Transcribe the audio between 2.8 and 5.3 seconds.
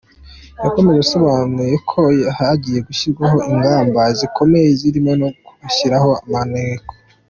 gushyirwaho ingamba zikomeye zirimo no